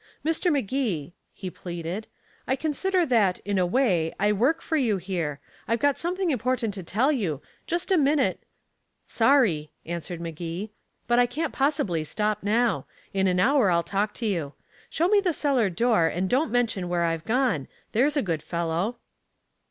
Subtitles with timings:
[0.25, 0.51] "Mr.
[0.51, 2.07] Magee," he pleaded,
[2.47, 5.39] "I consider that, in a way, I work for you here.
[5.67, 7.39] I've got something important to tell you.
[7.67, 8.41] Just a minute"
[9.05, 10.71] "Sorry," answered Magee,
[11.05, 12.87] "but I can't possibly stop now.
[13.13, 14.53] In an hour I'll talk to you.
[14.89, 18.97] Show me the cellar door, and don't mention where I've gone, there's a good fellow."